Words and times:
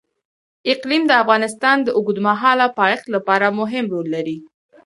اقلیم 0.71 1.03
د 1.07 1.11
افغانستان 1.23 1.77
د 1.83 1.89
اوږدمهاله 1.97 2.67
پایښت 2.79 3.05
لپاره 3.15 3.55
مهم 3.59 3.85
رول 3.93 4.07
لري. 4.15 4.37